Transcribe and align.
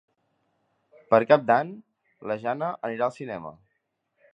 Per 1.11 1.19
Cap 1.33 1.45
d'Any 1.51 1.71
na 2.33 2.41
Jana 2.47 2.75
anirà 2.91 3.11
al 3.11 3.19
cinema. 3.23 3.59